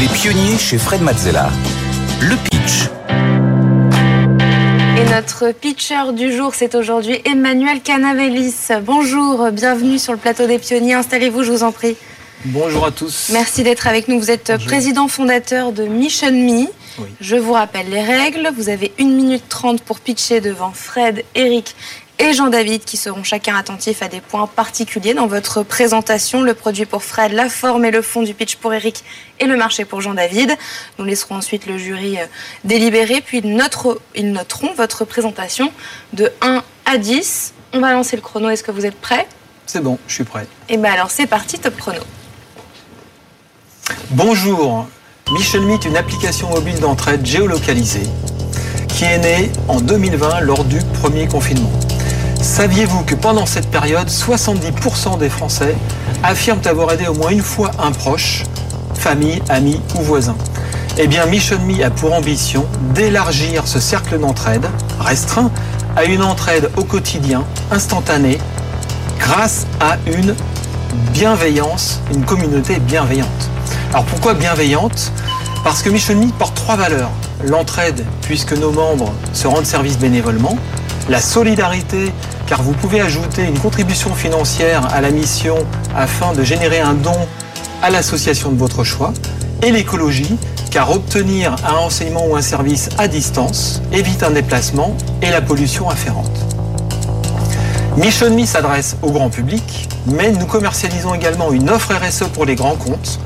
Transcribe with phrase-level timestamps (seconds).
[0.00, 1.50] Les pionniers chez Fred Mazzella.
[2.20, 2.88] Le pitch.
[4.96, 8.54] Et notre pitcher du jour, c'est aujourd'hui Emmanuel Canavelis.
[8.82, 10.94] Bonjour, bienvenue sur le plateau des pionniers.
[10.94, 11.96] Installez-vous, je vous en prie.
[12.44, 13.30] Bonjour à tous.
[13.32, 14.18] Merci d'être avec nous.
[14.20, 14.66] Vous êtes Bonjour.
[14.66, 16.66] président fondateur de Mission Me.
[16.98, 17.08] Oui.
[17.20, 18.50] Je vous rappelle les règles.
[18.56, 21.74] Vous avez 1 minute 30 pour pitcher devant Fred, Eric
[22.18, 26.42] et Jean-David qui seront chacun attentifs à des points particuliers dans votre présentation.
[26.42, 29.04] Le produit pour Fred, la forme et le fond du pitch pour Eric
[29.38, 30.56] et le marché pour Jean-David.
[30.98, 32.26] Nous laisserons ensuite le jury euh,
[32.64, 35.72] délibérer, puis ils noteront, ils noteront votre présentation
[36.12, 37.54] de 1 à 10.
[37.72, 38.48] On va lancer le chrono.
[38.48, 39.26] Est-ce que vous êtes prêts?
[39.66, 40.46] C'est bon, je suis prêt.
[40.68, 42.00] Et bien alors c'est parti, top chrono.
[44.10, 44.86] Bonjour.
[45.32, 48.08] Mission Me est une application mobile d'entraide géolocalisée
[48.88, 51.70] qui est née en 2020 lors du premier confinement.
[52.40, 55.74] Saviez-vous que pendant cette période, 70% des Français
[56.22, 58.44] affirment avoir aidé au moins une fois un proche,
[58.94, 60.36] famille, ami ou voisin?
[60.98, 64.66] Eh bien, Mission Me a pour ambition d'élargir ce cercle d'entraide
[65.00, 65.50] restreint
[65.96, 68.38] à une entraide au quotidien, instantanée,
[69.18, 70.34] grâce à une
[71.12, 73.28] bienveillance, une communauté bienveillante.
[73.92, 75.12] Alors pourquoi bienveillante?
[75.64, 77.10] Parce que Mission Me porte trois valeurs.
[77.44, 80.56] L'entraide, puisque nos membres se rendent service bénévolement.
[81.08, 82.12] La solidarité,
[82.46, 85.56] car vous pouvez ajouter une contribution financière à la mission
[85.96, 87.16] afin de générer un don
[87.82, 89.14] à l'association de votre choix.
[89.62, 90.36] Et l'écologie,
[90.70, 95.88] car obtenir un renseignement ou un service à distance évite un déplacement et la pollution
[95.88, 96.30] afférente.
[97.96, 102.54] Mission Me s'adresse au grand public, mais nous commercialisons également une offre RSE pour les
[102.54, 103.18] grands comptes,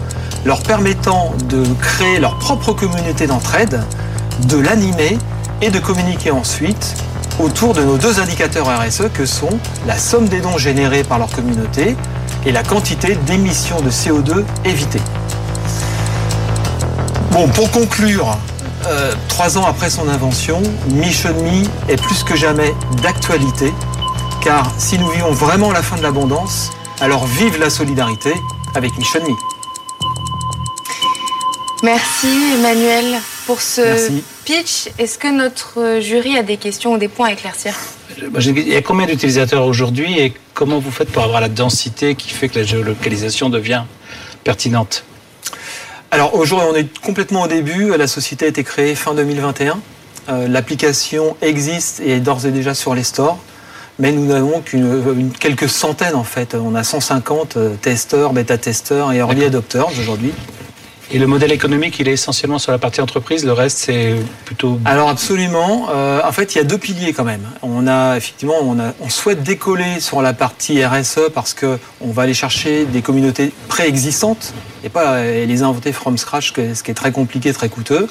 [0.45, 3.83] leur permettant de créer leur propre communauté d'entraide,
[4.47, 5.19] de l'animer
[5.61, 6.95] et de communiquer ensuite
[7.39, 11.31] autour de nos deux indicateurs RSE que sont la somme des dons générés par leur
[11.31, 11.97] communauté
[12.47, 15.03] et la quantité d'émissions de CO2 évitées.
[17.31, 18.37] Bon, pour conclure,
[18.87, 23.73] euh, trois ans après son invention, Mission Me est plus que jamais d'actualité,
[24.43, 28.35] car si nous vivons vraiment la fin de l'abondance, alors vive la solidarité
[28.75, 29.52] avec Mission Me.
[31.83, 32.29] Merci
[32.59, 34.25] Emmanuel pour ce Merci.
[34.45, 34.89] pitch.
[34.99, 37.75] Est-ce que notre jury a des questions ou des points à éclaircir
[38.31, 41.49] Moi, j'ai- Il y a combien d'utilisateurs aujourd'hui et comment vous faites pour avoir la
[41.49, 43.83] densité qui fait que la géolocalisation devient
[44.45, 45.05] pertinente?
[46.13, 47.97] Alors aujourd'hui, on est complètement au début.
[47.97, 49.81] La société a été créée fin 2021.
[50.29, 53.39] Euh, L'application existe et est d'ores et déjà sur les stores.
[53.99, 54.85] Mais nous n'avons qu'une
[55.19, 56.55] une- quelques centaines en fait.
[56.55, 60.33] On a 150 euh, testeurs, bêta-testeurs et early adopters aujourd'hui.
[61.15, 64.81] Et le modèle économique, il est essentiellement sur la partie entreprise, le reste, c'est plutôt...
[64.87, 65.89] Alors absolument.
[65.91, 67.47] Euh, en fait, il y a deux piliers quand même.
[67.61, 72.33] On a effectivement, on, souhaite décoller sur la partie RSE parce que on va aller
[72.33, 77.53] chercher des communautés préexistantes et pas les inventer from scratch, ce qui est très compliqué,
[77.53, 78.09] très coûteux.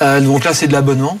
[0.00, 1.18] Euh, donc là, c'est de l'abonnement.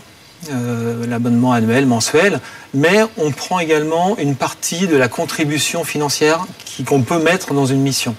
[0.50, 2.40] euh, l'abonnement annuel, mensuel,
[2.72, 6.46] mais on prend également une partie de la contribution financière
[6.86, 8.14] qu'on peut mettre dans une mission.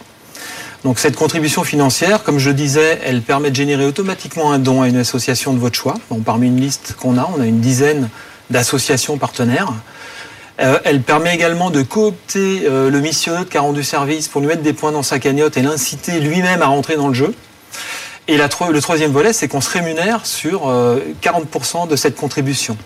[0.83, 4.87] Donc cette contribution financière, comme je disais, elle permet de générer automatiquement un don à
[4.87, 5.95] une association de votre choix.
[6.25, 8.09] Parmi une liste qu'on a, on a une dizaine
[8.49, 9.73] d'associations partenaires.
[10.61, 14.47] Euh, elle permet également de coopter euh, le missionnaute qui a rendu service pour lui
[14.47, 17.33] mettre des points dans sa cagnotte et l'inciter lui-même à rentrer dans le jeu.
[18.29, 22.77] Et le troisième volet, c'est qu'on se rémunère sur euh, 40% de cette contribution.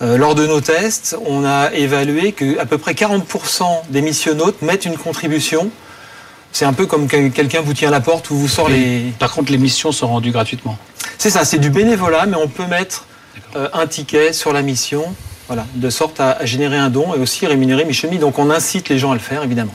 [0.00, 4.62] Euh, lors de nos tests, on a évalué que à peu près 40% des missionnautes
[4.62, 5.70] mettent une contribution.
[6.54, 9.12] C'est un peu comme que quelqu'un vous tient à la porte ou vous sort les.
[9.18, 10.78] Par contre, les missions sont rendues gratuitement.
[11.18, 13.06] C'est ça, c'est du bénévolat, mais on peut mettre
[13.56, 15.04] euh, un ticket sur la mission,
[15.48, 18.18] voilà, de sorte à, à générer un don et aussi rémunérer Me.
[18.18, 19.74] Donc on incite les gens à le faire, évidemment.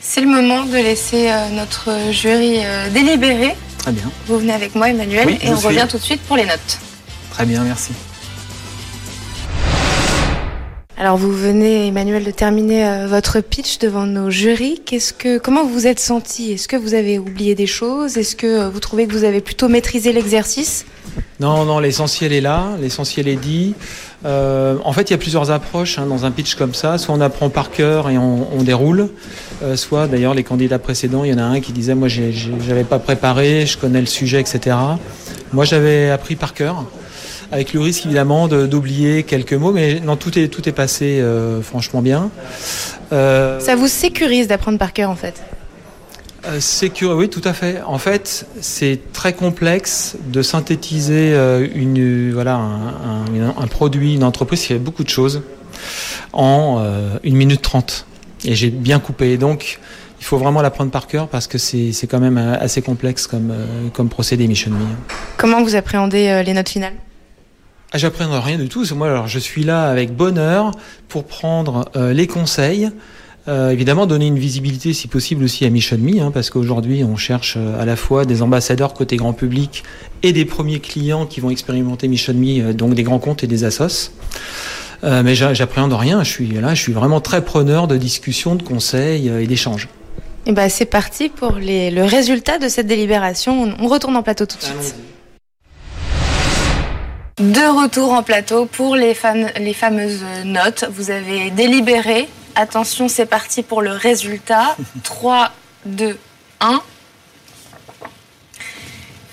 [0.00, 3.54] C'est le moment de laisser euh, notre jury euh, délibérer.
[3.76, 5.66] Très bien, Vous venez avec moi Emmanuel Oui, et on suis.
[5.66, 6.78] revient tout de suite pour les notes.
[7.30, 7.92] très bien, merci.
[10.98, 14.80] Alors vous venez Emmanuel de terminer euh, votre pitch devant nos jurys.
[14.82, 16.52] Qu'est-ce que comment vous vous êtes senti?
[16.52, 18.16] Est-ce que vous avez oublié des choses?
[18.16, 20.86] Est-ce que euh, vous trouvez que vous avez plutôt maîtrisé l'exercice?
[21.38, 23.74] Non, non, l'essentiel est là, l'essentiel est dit.
[24.24, 26.96] Euh, en fait, il y a plusieurs approches hein, dans un pitch comme ça.
[26.96, 29.10] Soit on apprend par cœur et on, déroule,
[29.74, 32.98] soit d'ailleurs les candidats précédents, il y en a un qui disait moi j'avais pas
[32.98, 34.76] préparé, je connais le sujet, etc.
[35.52, 36.84] Moi j'avais appris par cœur,
[37.52, 41.62] avec le risque évidemment d'oublier quelques mots, mais non tout est tout est passé euh,
[41.62, 42.30] franchement bien.
[43.10, 45.42] ça vous sécurise d'apprendre par cœur en fait?
[46.46, 47.82] Euh, oui, tout à fait.
[47.86, 54.66] En fait, c'est très complexe de synthétiser euh, une, voilà, un, produit, une entreprise qui
[54.68, 55.42] fait beaucoup de choses
[56.32, 58.06] en euh, une minute trente.
[58.44, 59.36] Et j'ai bien coupé.
[59.38, 59.80] Donc,
[60.20, 63.52] il faut vraiment l'apprendre par cœur parce que c'est quand même assez complexe comme,
[63.92, 64.78] comme procédé Mission Me.
[65.36, 66.94] Comment vous appréhendez les notes finales?
[67.92, 68.84] Ah, J'appréhende rien du tout.
[68.94, 70.72] Moi, alors, je suis là avec bonheur
[71.08, 72.90] pour prendre les conseils
[73.48, 77.16] euh, évidemment, donner une visibilité, si possible, aussi à Mission Me, hein, parce qu'aujourd'hui, on
[77.16, 79.84] cherche euh, à la fois des ambassadeurs côté grand public
[80.24, 83.46] et des premiers clients qui vont expérimenter Mission Me, euh, donc des grands comptes et
[83.46, 84.10] des assos.
[85.04, 86.24] Euh, mais j'appréhende rien.
[86.24, 89.88] Je suis là, je suis vraiment très preneur de discussions, de conseils et d'échanges.
[90.46, 93.74] Et eh ben, c'est parti pour les, le résultat de cette délibération.
[93.78, 94.94] On retourne en plateau tout de suite.
[97.38, 99.14] De retour en plateau pour les,
[99.60, 100.86] les fameuses notes.
[100.90, 104.74] Vous avez délibéré Attention, c'est parti pour le résultat.
[105.02, 105.50] 3,
[105.84, 106.18] 2,
[106.60, 106.80] 1.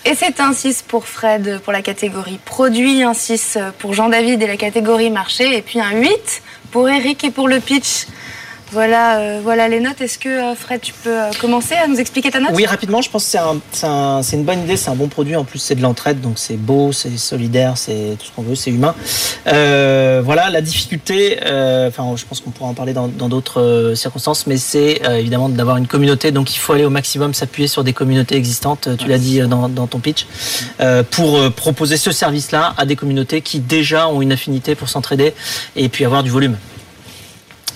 [0.04, 4.46] Et c'est un 6 pour Fred pour la catégorie produit, un 6 pour Jean-David et
[4.48, 6.42] la catégorie marché, et puis un 8
[6.72, 8.06] pour Eric et pour le pitch.
[8.74, 10.00] Voilà, euh, voilà les notes.
[10.00, 12.50] Est-ce que euh, Fred, tu peux euh, commencer à nous expliquer ta note?
[12.54, 13.00] Oui, rapidement.
[13.02, 13.38] Je pense que
[13.70, 15.36] c'est une bonne idée, c'est un bon produit.
[15.36, 18.56] En plus, c'est de l'entraide, donc c'est beau, c'est solidaire, c'est tout ce qu'on veut,
[18.56, 18.96] c'est humain.
[19.44, 21.38] voilà, la difficulté.
[21.86, 25.86] Enfin, je pense qu'on pourra en parler dans d'autres circonstances, mais c'est évidemment d'avoir une
[25.86, 26.32] communauté.
[26.32, 28.88] Donc, il faut aller au maximum s'appuyer sur des communautés existantes.
[28.98, 30.26] Tu l'as dit dans, dans, ton pitch,
[31.12, 35.32] pour proposer ce service-là à des communautés qui déjà ont une affinité pour s'entraider
[35.76, 36.56] et puis avoir du volume.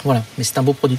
[0.04, 0.98] Voilà, mais c'est un beau produit.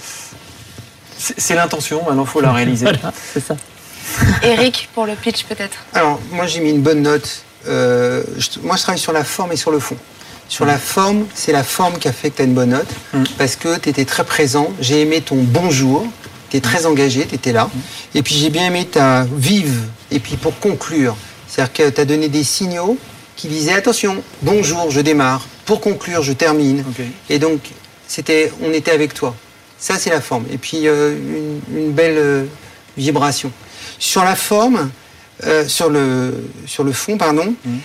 [1.17, 2.87] C'est l'intention, maintenant il faut la réaliser.
[3.33, 3.55] c'est ça.
[4.43, 7.43] Eric, pour le pitch peut-être Alors, moi j'ai mis une bonne note.
[7.67, 8.23] Euh,
[8.63, 9.97] moi je travaille sur la forme et sur le fond.
[10.47, 12.89] Sur la forme, c'est la forme qui a fait que tu as une bonne note,
[13.13, 13.23] mm.
[13.37, 14.71] parce que tu étais très présent.
[14.79, 16.07] J'ai aimé ton bonjour,
[16.49, 17.65] tu es très engagé, tu étais là.
[17.65, 18.17] Mm.
[18.17, 21.15] Et puis j'ai bien aimé ta vive, et puis pour conclure,
[21.47, 22.97] c'est-à-dire que tu as donné des signaux
[23.35, 26.83] qui disaient attention, bonjour, je démarre, pour conclure, je termine.
[27.29, 27.61] Et donc,
[28.09, 29.35] c'était, on était avec toi.
[29.77, 30.45] Ça, c'est la forme.
[30.51, 31.15] Et puis, euh,
[31.71, 32.45] une, belle euh,
[32.97, 33.51] vibration.
[33.99, 34.89] Sur la forme,
[35.45, 37.77] euh, sur, le, sur le fond, pardon, mmh.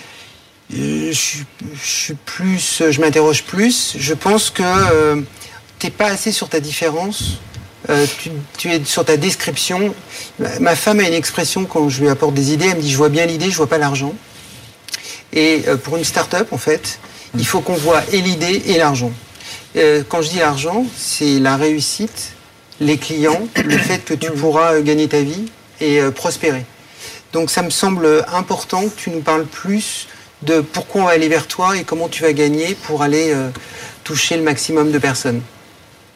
[0.71, 1.43] je,
[1.81, 3.95] suis plus, je m'interroge plus.
[3.97, 5.23] Je pense que
[5.79, 7.37] tu n'es pas assez sur ta différence.
[8.17, 9.93] Tu, tu, es sur ta description.
[10.59, 12.65] Ma femme a une expression quand je lui apporte des idées.
[12.71, 14.15] Elle me dit Je vois bien l'idée, je vois pas l'argent.
[15.33, 16.99] Et pour une start-up, en fait,
[17.37, 19.11] il faut qu'on voit et l'idée et l'argent.
[19.75, 22.33] Euh, quand je dis l'argent, c'est la réussite,
[22.79, 25.45] les clients, le fait que tu pourras gagner ta vie
[25.81, 26.65] et euh, prospérer.
[27.33, 30.07] Donc ça me semble important que tu nous parles plus
[30.43, 33.49] de pourquoi on va aller vers toi et comment tu vas gagner pour aller euh,
[34.03, 35.41] toucher le maximum de personnes.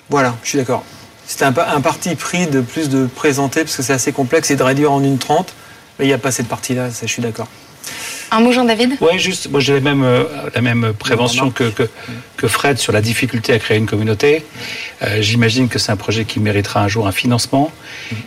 [0.09, 0.35] Voilà.
[0.43, 0.83] Je suis d'accord.
[1.27, 4.63] C'était un, parti pris de plus de présenter parce que c'est assez complexe et de
[4.63, 5.53] réduire en une trente.
[5.97, 7.47] Mais il n'y a pas cette partie-là, je suis d'accord.
[8.31, 8.97] Un mot, Jean-David?
[9.01, 10.23] Oui, juste, moi j'ai la même, euh,
[10.53, 11.71] la même prévention que,
[12.37, 14.45] que, Fred sur la difficulté à créer une communauté.
[15.01, 17.71] Euh, j'imagine que c'est un projet qui méritera un jour un financement.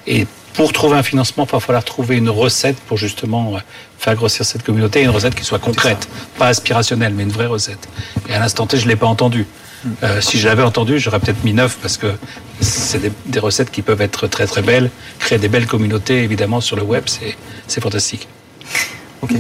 [0.07, 3.61] Et pour trouver un financement, il va falloir trouver une recette pour justement euh,
[3.99, 7.89] faire grossir cette communauté, une recette qui soit concrète, pas aspirationnelle, mais une vraie recette.
[8.29, 9.47] Et à l'instant T, je ne l'ai pas entendu.
[10.21, 12.07] si je l'avais entendu, j'aurais peut-être mis neuf parce que
[12.61, 16.61] c'est des, des, recettes qui peuvent être très très belles, créer des belles communautés évidemment
[16.61, 17.05] sur le web,
[17.67, 18.29] c'est fantastique.
[19.23, 19.33] Ok.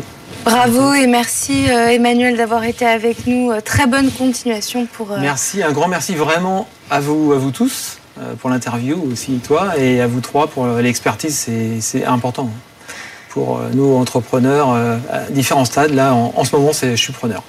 [0.44, 3.52] Bravo et merci euh, Emmanuel d'avoir été avec nous.
[3.52, 5.12] Euh, très bonne continuation pour.
[5.12, 7.98] Euh, merci, un grand merci vraiment à vous, à vous tous
[8.40, 11.48] pour l'interview aussi toi et à vous trois pour l'expertise,
[11.80, 12.92] c'est important hein.
[13.30, 14.70] pour nous entrepreneurs
[15.10, 15.94] à différents stades.
[15.94, 17.42] Là, en, ce moment, je suis preneur.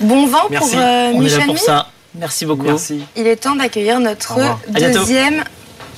[0.00, 1.88] Bon vent pour On est là pour ça.
[2.14, 2.62] Merci beaucoup.
[2.62, 3.02] Merci.
[3.16, 5.42] Il est temps d'accueillir notre deuxième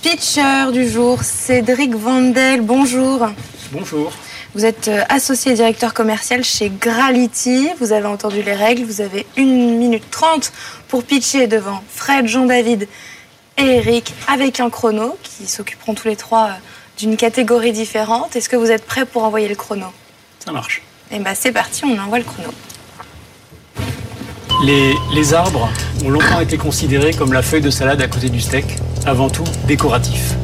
[0.03, 2.63] pitcher du jour, Cédric Vandel.
[2.63, 3.29] Bonjour.
[3.71, 4.11] Bonjour.
[4.54, 7.69] Vous êtes euh, associé directeur commercial chez Grality.
[7.78, 8.83] Vous avez entendu les règles.
[8.83, 10.52] Vous avez 1 minute 30
[10.88, 12.88] pour pitcher devant Fred, Jean-David
[13.57, 16.52] et Eric avec un chrono qui s'occuperont tous les trois euh,
[16.99, 18.35] d'une catégorie différente.
[18.35, 19.87] Est-ce que vous êtes prêts pour envoyer le chrono?
[20.45, 20.83] Ça marche.
[21.12, 22.49] Eh bien, c'est parti, on envoie le chrono.
[24.64, 25.71] Les, les, arbres
[26.04, 28.66] ont longtemps été considérés comme la feuille de salade à côté du steak,
[29.07, 30.35] avant tout décoratif.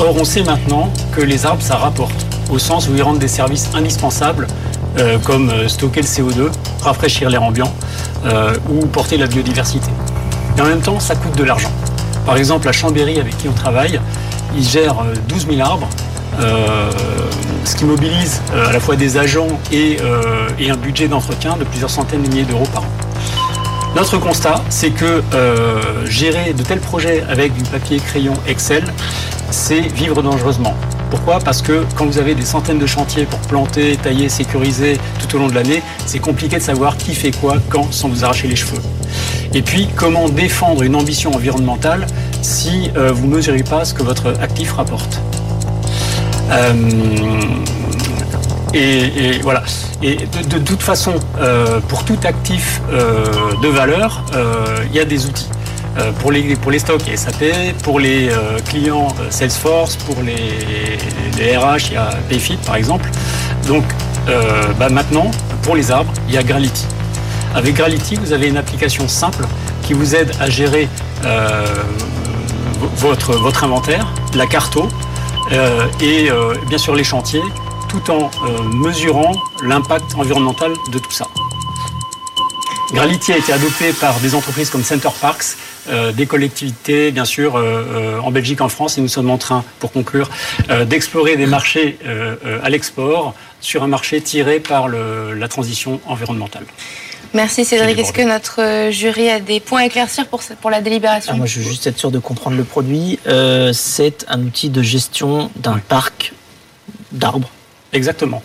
[0.00, 3.28] Or, on sait maintenant que les arbres, ça rapporte au sens où ils rendent des
[3.28, 4.46] services indispensables
[5.24, 6.50] comme stocker le CO2,
[6.80, 7.70] rafraîchir l'air ambiant
[8.70, 9.90] ou porter la biodiversité.
[10.56, 11.70] Et en même temps, ça coûte de l'argent.
[12.24, 14.00] Par exemple, la Chambéry avec qui on travaille,
[14.56, 15.88] ils gèrent 12 000 arbres
[17.66, 19.98] ce qui mobilise à la fois des agents et,
[20.70, 22.90] un budget d'entretien de plusieurs centaines de milliers d'euros par an.
[23.96, 28.84] Notre constat, c'est que euh, gérer de tels projets avec du papier, crayon, Excel,
[29.50, 30.74] c'est vivre dangereusement.
[31.10, 35.36] Pourquoi Parce que quand vous avez des centaines de chantiers pour planter, tailler, sécuriser tout
[35.36, 38.48] au long de l'année, c'est compliqué de savoir qui fait quoi, quand, sans vous arracher
[38.48, 38.82] les cheveux.
[39.54, 42.06] Et puis, comment défendre une ambition environnementale
[42.42, 45.20] si euh, vous ne mesurez pas ce que votre actif rapporte
[46.50, 46.72] euh,
[48.74, 49.62] et, voilà.
[50.02, 54.22] Et de, toute façon, euh, pour tout actif de valeur,
[54.84, 55.48] il y a des outils.
[56.20, 57.44] Pour, les, pour les stocks, il y a SAP.
[57.82, 58.30] Pour les
[58.68, 59.96] clients, Salesforce.
[59.96, 63.10] Pour les, RH, il y a Payfit, par exemple.
[63.66, 63.84] Donc,
[64.78, 65.30] bah, maintenant,
[65.62, 66.86] pour les arbres, il y a Grality.
[67.54, 69.44] Avec Grality, vous avez une application simple
[69.82, 70.88] qui vous aide à gérer
[72.96, 74.88] votre, votre inventaire, la carto,
[76.00, 76.30] et
[76.68, 77.42] bien sûr les chantiers
[77.88, 81.26] tout en euh, mesurant l'impact environnemental de tout ça.
[82.96, 85.58] Grality a été adopté par des entreprises comme Center Parks,
[85.90, 89.64] euh, des collectivités, bien sûr, euh, en Belgique, en France, et nous sommes en train,
[89.80, 90.30] pour conclure,
[90.86, 91.98] d'explorer des marchés
[92.62, 96.64] à l'export sur un marché tiré par la transition environnementale.
[97.34, 97.98] Merci Cédric.
[97.98, 101.32] Est-ce que notre jury a des points à éclaircir pour, pour la délibération?
[101.34, 103.18] Ah, Moi, je veux juste être sûr de comprendre le produit.
[103.74, 106.32] c'est un outil de gestion d'un parc
[107.12, 107.50] d'arbres
[107.92, 108.42] Exactement.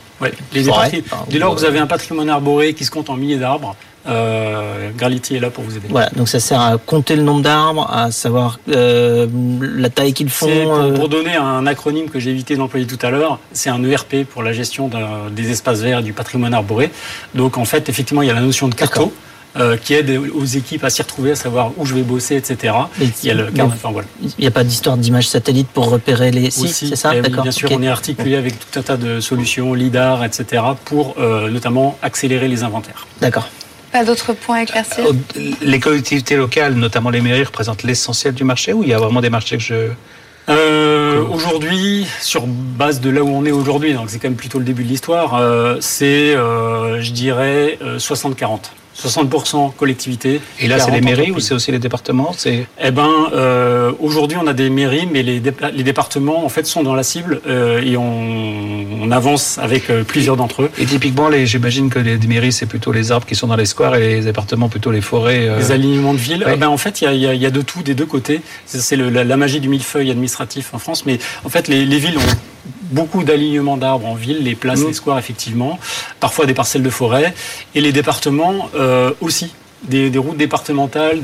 [0.52, 3.78] dès lors que vous avez un patrimoine arboré qui se compte en milliers d'arbres,
[4.08, 5.88] euh, est là pour vous aider.
[5.90, 9.28] Voilà, donc ça sert à compter le nombre d'arbres, à savoir euh,
[9.62, 10.48] la taille qu'ils font.
[10.50, 10.94] Euh.
[10.94, 14.44] Pour, donner un acronyme que j'ai évité d'employer tout à l'heure, c'est un ERP pour
[14.44, 14.90] la gestion
[15.32, 16.92] des espaces verts et du patrimoine arboré.
[17.36, 19.12] Donc en fait, effectivement, il y a la notion de carto.
[19.58, 22.74] Euh, qui aide aux équipes à s'y retrouver, à savoir où je vais bosser, etc.
[23.02, 26.70] il y a le Il n'y a pas d'histoire d'image satellite pour repérer les sites,
[26.70, 30.24] c'est ça eh Bien sûr, on est articulé avec tout un tas de solutions, LIDAR,
[30.24, 33.08] etc., pour euh, notamment accélérer les inventaires.
[33.20, 33.50] D'accord.
[33.92, 38.44] Pas d'autres points à éclaircir euh, Les collectivités locales, notamment les mairies, représentent l'essentiel du
[38.44, 41.20] marché ou il y a vraiment des marchés que je...
[41.32, 44.66] aujourd'hui, sur base de là où on est aujourd'hui, donc c'est quand même plutôt le
[44.66, 45.40] début de l'histoire,
[45.82, 48.72] c'est, je dirais, 60-40.
[49.08, 50.42] 60% collectivités.
[50.60, 52.66] Et là, c'est les mairies ou c'est aussi les départements C'est.
[52.84, 55.42] Eh ben, euh, aujourd'hui, on a des mairies, mais les,
[55.74, 60.04] les, départements, en fait, sont dans la cible euh, et on, on, avance avec euh,
[60.04, 60.72] plusieurs d'entre eux.
[60.78, 63.96] Et typiquement, j'imagine que les mairies, c'est plutôt les arbres qui sont dans les squares
[63.96, 65.50] et les départements plutôt les forêts.
[65.58, 66.46] Les alignements de villes.
[66.52, 68.42] Eh ben, en fait, il y a, y a, de tout des deux côtés.
[68.66, 72.18] C'est la, la, magie du millefeuille administratif en France, mais en fait, les, les villes
[72.18, 72.51] ont
[72.92, 75.80] beaucoup d'alignements d'arbres en ville, les places, les squares effectivement,
[76.20, 77.34] parfois des parcelles de forêt,
[77.76, 79.54] et les départements euh, aussi.
[79.84, 81.22] Des, routes départementales,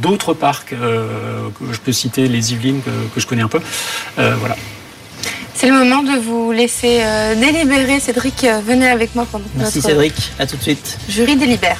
[0.00, 2.80] d'autres parcs, euh, que je peux citer les Yvelines
[3.14, 3.60] que, je connais un peu.
[4.18, 4.56] Euh, voilà.
[5.54, 7.04] C'est le moment de vous laisser
[7.36, 8.00] délibérer.
[8.00, 10.96] Cédric, venez avec moi pendant Merci Cédric, à tout de suite.
[11.10, 11.76] Jury délibère.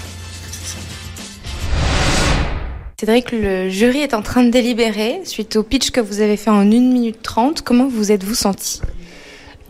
[3.04, 6.50] Cédric, le jury est en train de délibérer suite au pitch que vous avez fait
[6.50, 7.62] en 1 minute 30.
[7.62, 8.80] Comment vous êtes-vous senti?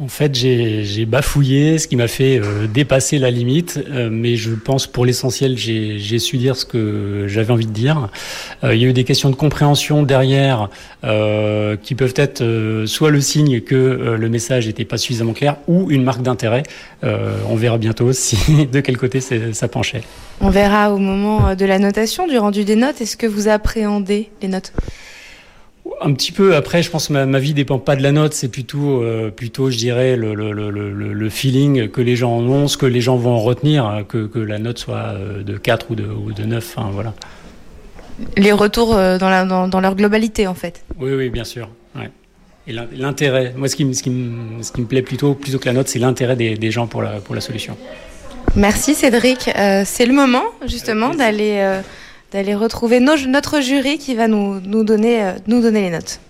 [0.03, 4.51] En fait, j'ai bafouillé, ce qui m'a fait euh, dépasser la limite, euh, mais je
[4.51, 8.09] pense pour l'essentiel, j'ai su dire ce que j'avais envie de dire.
[8.65, 10.69] Euh, il y a eu des questions de compréhension derrière
[11.83, 16.05] qui peuvent être soit le signe que le message n'était pas suffisamment clair, ou une
[16.05, 16.63] marque d'intérêt.
[17.03, 20.03] on verra bientôt si de quel côté ça penchait.
[20.41, 23.01] On verra au moment de la notation, du rendu des notes.
[23.01, 24.73] Est-ce que vous appréhendez les notes?
[26.01, 26.55] Un petit peu.
[26.57, 29.31] Après, je pense que ma, ma vie dépend pas de la note, c'est plutôt, euh,
[29.31, 33.01] plutôt, je dirais, le, le, le, le, feeling que les gens ont, ce que les
[33.01, 36.05] gens vont en retenir, hein, que, que la note soit euh, de 4 ou de,
[36.05, 36.75] ou de 9.
[36.79, 37.15] Hein, voilà.
[38.37, 40.85] Les retours euh, dans, la, dans, dans, leur globalité, en fait.
[40.99, 41.69] Oui, oui, bien sûr.
[41.97, 42.11] Ouais.
[42.69, 45.67] Et l'intérêt, moi, ce qui, ce, qui me, ce qui me plaît plutôt, plutôt que
[45.67, 47.77] la note, c'est l'intérêt des, des, gens pour la, pour la solution.
[48.55, 49.49] Merci Cédric.
[49.57, 51.81] Euh, c'est le moment, justement, d'aller
[52.33, 56.21] d'aller retrouver notre jury qui va nous, donner, euh, nous donner les notes.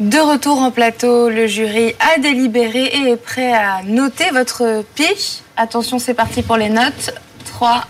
[0.00, 5.40] De retour en plateau, le jury a délibéré et est prêt à noter votre pitch.
[5.56, 7.14] Attention, c'est parti pour les notes.
[7.46, 7.84] 3,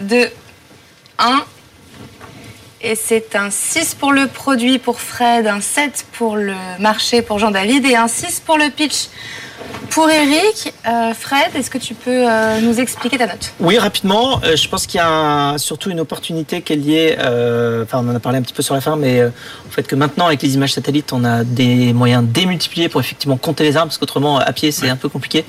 [0.00, 0.28] 2,
[1.18, 1.44] 1.
[2.82, 7.38] Et c'est un 6 pour le produit pour Fred, un 7 pour le marché pour
[7.38, 9.08] Jean-David et un 6 pour le pitch
[9.90, 13.52] Pour Eric, euh, Fred, est-ce que tu peux euh, nous expliquer ta note?
[13.58, 14.40] Oui, rapidement.
[14.44, 17.16] Euh, je pense qu'il y a surtout une opportunité qui est liée,
[17.82, 19.96] enfin on en a parlé un petit peu sur la fin, mais en fait que
[19.96, 23.88] maintenant avec les images satellites, on a des moyens démultipliés pour effectivement compter les arbres,
[23.88, 25.44] parce qu'autrement à pied c'est un peu compliqué.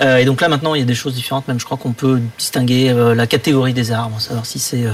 [0.00, 2.20] et donc là maintenant il y a des choses différentes, même je crois qu'on peut
[2.38, 4.84] distinguer la catégorie des arbres, savoir si c'est...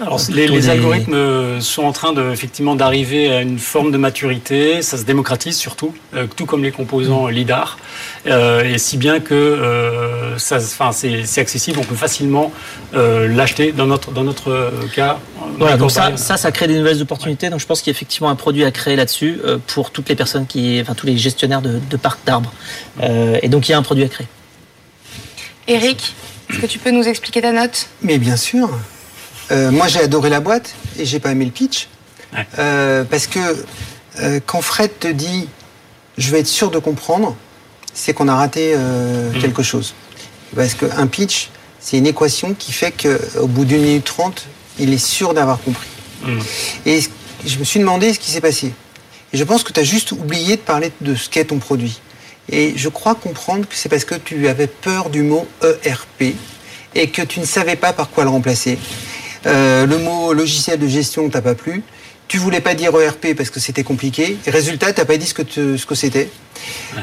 [0.00, 4.98] Alors les, algorithmes sont en train de, effectivement d'arriver à une forme de maturité, ça
[4.98, 5.94] se démocratise surtout,
[6.36, 7.28] tout comme les composants.
[7.28, 7.78] LIDAR.
[8.26, 10.60] Euh, et si bien que euh, ça,
[10.92, 12.52] c'est accessible, on peut facilement
[12.94, 15.18] euh, l'acheter dans notre, dans notre cas.
[15.58, 17.50] Voilà, donc ça, ça, ça, crée des nouvelles opportunités.
[17.50, 20.14] Donc je pense qu'il y a effectivement un produit à créer là-dessus pour toutes les
[20.14, 22.52] personnes qui, enfin tous les gestionnaires de, de parcs d'arbres.
[23.00, 24.28] et donc il y a un produit à créer.
[25.68, 26.14] Eric,
[26.50, 27.88] est-ce que tu peux nous expliquer ta note?
[28.02, 28.70] Mais bien sûr.
[29.50, 31.88] moi j'ai adoré la boîte et j'ai pas aimé le pitch.
[32.56, 33.40] parce que
[34.46, 35.48] quand Fred te dit
[36.18, 37.36] je vais être sûr de comprendre,
[37.94, 39.40] c'est qu'on a raté euh, mmh.
[39.40, 39.94] quelque chose.
[40.54, 44.46] Parce qu'un pitch, c'est une équation qui fait qu'au bout d'une minute trente,
[44.78, 45.88] il est sûr d'avoir compris.
[46.24, 46.38] Mmh.
[46.86, 47.00] Et
[47.46, 48.72] je me suis demandé ce qui s'est passé.
[49.32, 52.00] Et je pense que tu as juste oublié de parler de ce qu'est ton produit.
[52.50, 55.46] Et je crois comprendre que c'est parce que tu avais peur du mot
[55.84, 56.34] ERP
[56.94, 58.78] et que tu ne savais pas par quoi le remplacer.
[59.46, 61.82] Euh, le mot logiciel de gestion ne t'a pas plu.
[62.32, 64.38] Tu voulais pas dire ERP parce que c'était compliqué.
[64.46, 66.30] résultat, tu n'as pas dit ce que, ce que c'était.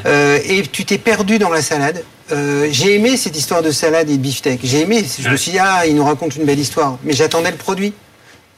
[0.04, 2.02] Euh, et tu t'es perdu dans la salade.
[2.32, 4.58] Euh, j'ai aimé cette histoire de salade et de beefsteak.
[4.64, 5.04] J'ai aimé.
[5.20, 6.98] Je me suis dit, ah, il nous raconte une belle histoire.
[7.04, 7.92] Mais j'attendais le produit.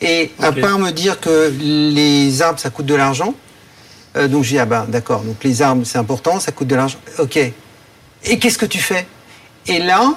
[0.00, 3.34] Et à part me dire que les arbres, ça coûte de l'argent,
[4.16, 6.76] euh, donc j'ai dit, ah ben d'accord, donc les arbres, c'est important, ça coûte de
[6.76, 6.98] l'argent.
[7.18, 7.36] Ok.
[7.36, 9.06] Et qu'est-ce que tu fais?
[9.66, 10.14] Et là,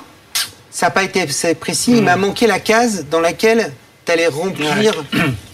[0.71, 1.91] ça n'a pas été assez précis.
[1.97, 2.05] Il hmm.
[2.05, 3.73] m'a manqué la case dans laquelle
[4.05, 4.93] t'allais remplir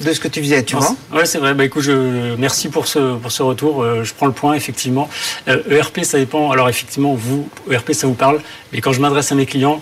[0.01, 1.53] de ce que tu faisais, tu vois Ouais, c'est vrai.
[1.53, 3.81] Bah, écoute, je, merci pour ce, pour ce retour.
[3.81, 5.10] Euh, je prends le point, effectivement.
[5.48, 6.51] ERP, euh, e ça dépend.
[6.51, 8.41] Alors, effectivement, vous, ERP, ça vous parle.
[8.72, 9.81] Mais quand je m'adresse à mes clients,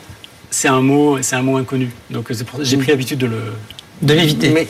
[0.52, 1.90] c'est un mot, c'est un mot inconnu.
[2.10, 3.42] Donc, j'ai pris l'habitude de le.
[4.02, 4.50] De l'éviter.
[4.50, 4.68] Mais,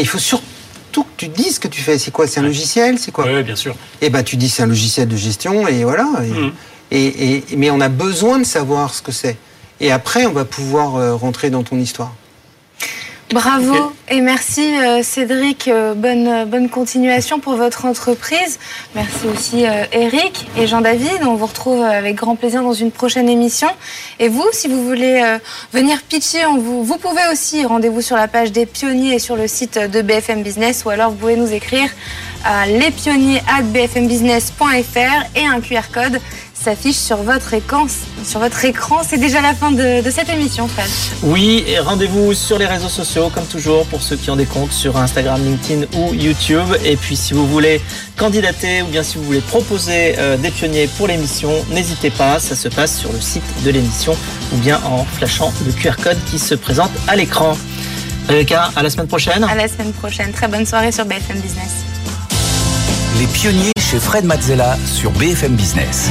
[0.00, 1.98] il faut surtout que tu dises ce que tu fais.
[1.98, 2.26] C'est quoi?
[2.26, 2.98] C'est un logiciel?
[2.98, 3.26] C'est quoi?
[3.26, 3.72] Oui, bien sûr.
[4.00, 6.04] Et eh ben, tu dis c'est un logiciel de gestion et voilà.
[6.04, 6.52] Mmh.
[6.90, 9.36] Et, et, mais on a besoin de savoir ce que c'est.
[9.80, 12.14] Et après, on va pouvoir euh, rentrer dans ton histoire.
[13.32, 18.58] Bravo et merci euh, Cédric, euh, bonne, euh, bonne continuation pour votre entreprise.
[18.96, 21.20] Merci aussi Eric et Jean-David.
[21.22, 23.68] On vous retrouve avec grand plaisir dans une prochaine émission.
[24.18, 25.22] Et vous, si vous voulez
[25.72, 29.36] venir pitcher, on vous, vous pouvez aussi, rendez-vous sur la page des pionniers et sur
[29.36, 31.88] le site de BFM Business ou alors vous pouvez nous écrire
[32.44, 36.18] à lespionniers.bfmbusiness.fr et un QR code
[36.62, 37.86] s'affiche sur votre écran.
[38.24, 40.86] Sur votre écran, c'est déjà la fin de, cette émission, Fred.
[41.22, 44.72] Oui, et rendez-vous sur les réseaux sociaux, comme toujours, pour ceux qui ont des comptes
[44.72, 46.68] sur Instagram, LinkedIn ou YouTube.
[46.84, 47.80] Et puis, si vous voulez
[48.18, 52.38] candidater ou bien si vous voulez proposer euh, des pionniers pour l'émission, n'hésitez pas.
[52.38, 54.14] Ça se passe sur le site de l'émission
[54.52, 57.56] ou bien en flashant le QR code qui se présente à l'écran.
[58.28, 59.44] Rebecca, à la semaine prochaine.
[59.44, 60.30] À la semaine prochaine.
[60.32, 61.84] Très bonne soirée sur BFM Business.
[63.18, 66.10] Les pionniers chez Fred Mazzella sur BFM Business.